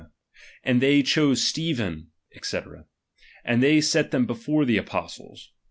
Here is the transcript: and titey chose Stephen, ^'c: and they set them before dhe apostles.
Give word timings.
and 0.63 0.81
titey 0.81 1.05
chose 1.05 1.43
Stephen, 1.43 2.07
^'c: 2.35 2.85
and 3.45 3.61
they 3.61 3.79
set 3.79 4.09
them 4.09 4.25
before 4.25 4.63
dhe 4.65 4.79
apostles. 4.79 5.51